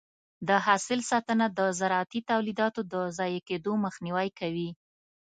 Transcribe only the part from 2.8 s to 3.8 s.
د ضایع کېدو